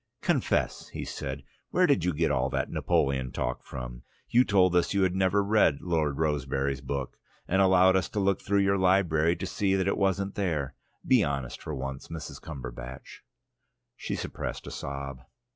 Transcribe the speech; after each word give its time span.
"Confess!" 0.23 0.87
he 0.87 1.05
said. 1.05 1.43
"Where 1.69 1.85
did 1.85 2.03
you 2.03 2.11
get 2.11 2.31
all 2.31 2.49
that 2.49 2.71
Napoleon 2.71 3.31
talk 3.31 3.63
from? 3.63 4.01
You 4.29 4.43
told 4.43 4.75
us 4.75 4.95
you 4.95 5.03
had 5.03 5.13
never 5.15 5.43
read 5.43 5.79
Lord 5.81 6.17
Rosebery's 6.17 6.81
book, 6.81 7.19
and 7.47 7.61
allowed 7.61 7.95
us 7.95 8.09
to 8.09 8.19
look 8.19 8.41
through 8.41 8.61
your 8.61 8.79
library 8.79 9.35
to 9.35 9.45
see 9.45 9.75
that 9.75 9.87
it 9.87 9.99
wasn't 9.99 10.33
there. 10.33 10.73
Be 11.05 11.23
honest 11.23 11.61
for 11.61 11.75
once, 11.75 12.07
Mrs. 12.07 12.41
Cumberbatch." 12.41 13.19
She 13.95 14.15
suppressed 14.15 14.65
a 14.65 14.71
sob. 14.71 15.21